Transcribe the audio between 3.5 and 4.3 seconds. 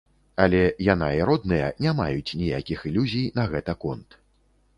гэта конт.